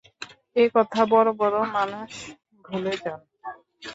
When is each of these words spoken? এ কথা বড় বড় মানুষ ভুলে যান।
এ 0.55 0.63
কথা 0.75 1.01
বড় 1.13 1.29
বড় 1.41 1.57
মানুষ 1.75 2.11
ভুলে 2.65 2.93
যান। 3.03 3.19